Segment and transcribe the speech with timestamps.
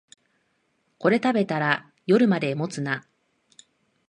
[0.97, 3.05] これ食べたら夜まで持つな